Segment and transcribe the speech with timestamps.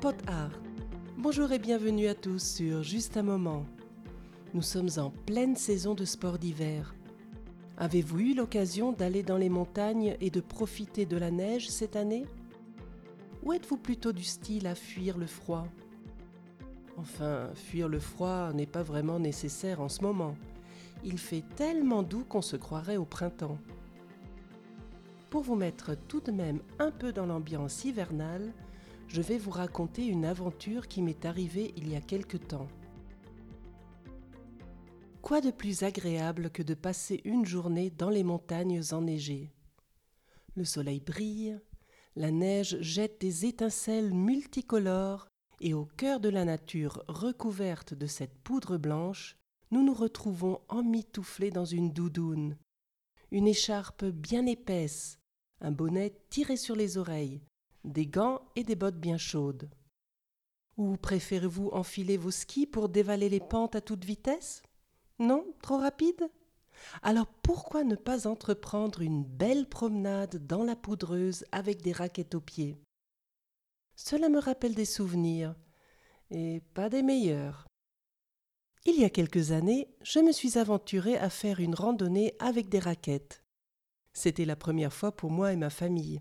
[0.00, 0.52] Pot Art.
[1.16, 3.64] Bonjour et bienvenue à tous sur Juste un moment.
[4.52, 6.94] Nous sommes en pleine saison de sport d'hiver.
[7.78, 12.26] Avez-vous eu l'occasion d'aller dans les montagnes et de profiter de la neige cette année?
[13.42, 15.66] Ou êtes-vous plutôt du style à fuir le froid?
[16.98, 20.36] Enfin, fuir le froid n'est pas vraiment nécessaire en ce moment.
[21.04, 23.58] Il fait tellement doux qu'on se croirait au printemps.
[25.30, 28.52] Pour vous mettre tout de même un peu dans l'ambiance hivernale,
[29.08, 32.68] je vais vous raconter une aventure qui m'est arrivée il y a quelque temps.
[35.22, 39.52] Quoi de plus agréable que de passer une journée dans les montagnes enneigées?
[40.54, 41.58] Le soleil brille,
[42.14, 45.28] la neige jette des étincelles multicolores
[45.60, 49.36] et au cœur de la nature recouverte de cette poudre blanche,
[49.70, 52.56] nous nous retrouvons emmitouflés dans une doudoune,
[53.30, 55.18] une écharpe bien épaisse,
[55.60, 57.42] un bonnet tiré sur les oreilles,
[57.86, 59.70] des gants et des bottes bien chaudes.
[60.76, 64.62] Ou préférez-vous enfiler vos skis pour dévaler les pentes à toute vitesse?
[65.18, 65.46] Non?
[65.62, 66.28] Trop rapide?
[67.02, 72.40] Alors pourquoi ne pas entreprendre une belle promenade dans la poudreuse avec des raquettes aux
[72.40, 72.76] pieds?
[73.94, 75.54] Cela me rappelle des souvenirs,
[76.30, 77.66] et pas des meilleurs.
[78.84, 82.78] Il y a quelques années, je me suis aventuré à faire une randonnée avec des
[82.78, 83.42] raquettes.
[84.12, 86.20] C'était la première fois pour moi et ma famille.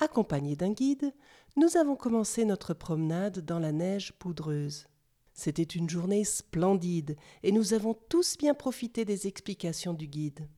[0.00, 1.12] Accompagnés d'un guide,
[1.56, 4.86] nous avons commencé notre promenade dans la neige poudreuse.
[5.32, 10.48] C'était une journée splendide et nous avons tous bien profité des explications du guide.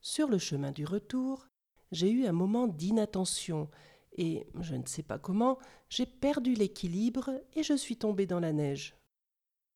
[0.00, 1.48] Sur le chemin du retour,
[1.90, 3.68] j'ai eu un moment d'inattention
[4.16, 8.52] et, je ne sais pas comment, j'ai perdu l'équilibre et je suis tombé dans la
[8.52, 8.94] neige.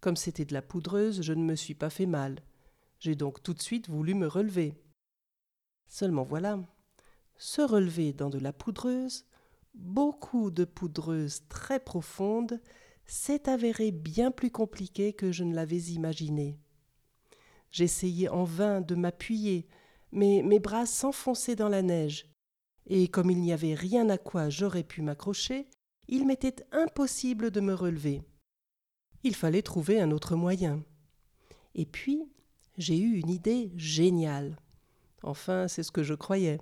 [0.00, 2.40] Comme c'était de la poudreuse, je ne me suis pas fait mal.
[3.00, 4.74] J'ai donc tout de suite voulu me relever.
[5.88, 6.60] Seulement voilà,
[7.40, 9.24] se relever dans de la poudreuse,
[9.72, 12.60] beaucoup de poudreuse très profonde,
[13.06, 16.58] s'est avéré bien plus compliqué que je ne l'avais imaginé.
[17.70, 19.66] J'essayais en vain de m'appuyer,
[20.12, 22.26] mais mes bras s'enfonçaient dans la neige,
[22.86, 25.66] et comme il n'y avait rien à quoi j'aurais pu m'accrocher,
[26.08, 28.20] il m'était impossible de me relever.
[29.24, 30.84] Il fallait trouver un autre moyen.
[31.74, 32.22] Et puis,
[32.76, 34.58] j'ai eu une idée géniale.
[35.22, 36.58] Enfin, c'est ce que je croyais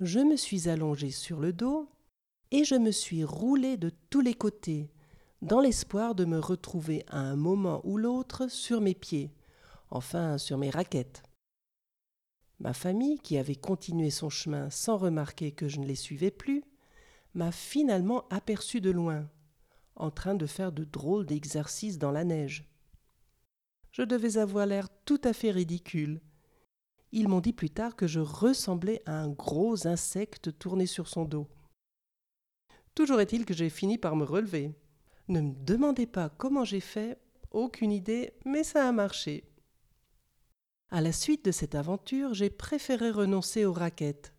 [0.00, 1.86] je me suis allongé sur le dos
[2.50, 4.90] et je me suis roulé de tous les côtés,
[5.42, 9.30] dans l'espoir de me retrouver à un moment ou l'autre sur mes pieds,
[9.90, 11.22] enfin sur mes raquettes.
[12.60, 16.64] Ma famille, qui avait continué son chemin sans remarquer que je ne les suivais plus,
[17.34, 19.28] m'a finalement aperçu de loin,
[19.96, 22.64] en train de faire de drôles d'exercices dans la neige.
[23.92, 26.20] Je devais avoir l'air tout à fait ridicule,
[27.12, 31.24] ils m'ont dit plus tard que je ressemblais à un gros insecte tourné sur son
[31.24, 31.48] dos.
[32.94, 34.72] Toujours est-il que j'ai fini par me relever.
[35.28, 37.18] Ne me demandez pas comment j'ai fait,
[37.50, 39.44] aucune idée, mais ça a marché.
[40.90, 44.34] À la suite de cette aventure, j'ai préféré renoncer aux raquettes.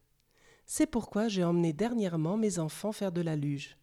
[0.65, 3.77] C'est pourquoi j'ai emmené dernièrement mes enfants faire de la luge.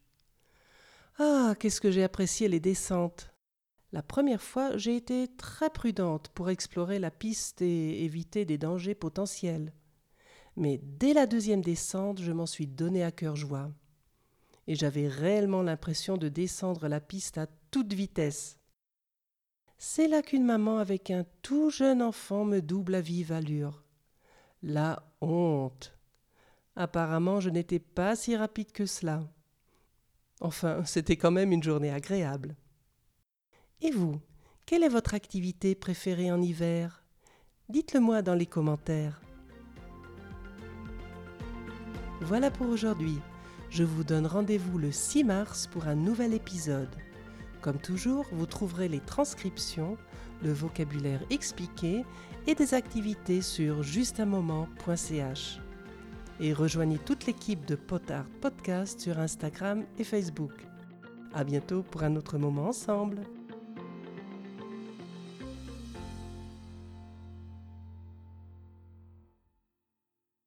[1.19, 3.31] Ah, qu'est-ce que j'ai apprécié les descentes.
[3.93, 8.94] La première fois, j'ai été très prudente pour explorer la piste et éviter des dangers
[8.94, 9.72] potentiels.
[10.56, 13.71] Mais dès la deuxième descente, je m'en suis donné à cœur joie.
[14.66, 18.59] Et j'avais réellement l'impression de descendre la piste à toute vitesse.
[19.78, 23.84] C'est là qu'une maman avec un tout jeune enfant me double à vive allure.
[24.62, 25.97] La honte.
[26.76, 29.22] Apparemment, je n'étais pas si rapide que cela.
[30.41, 32.56] Enfin, c'était quand même une journée agréable.
[33.81, 34.21] Et vous,
[34.66, 37.05] quelle est votre activité préférée en hiver?
[37.69, 39.22] Dites-le moi dans les commentaires.
[42.21, 43.21] Voilà pour aujourd'hui.
[43.71, 46.88] Je vous donne rendez-vous le 6 mars pour un nouvel épisode.
[47.61, 49.97] Comme toujours, vous trouverez les transcriptions,
[50.43, 52.05] le vocabulaire expliqué
[52.49, 55.61] et des activités sur justunmoment.ch.
[56.41, 60.67] Et rejoignez toute l'équipe de Potard Podcast sur Instagram et Facebook.
[61.32, 63.20] À bientôt pour un autre moment ensemble.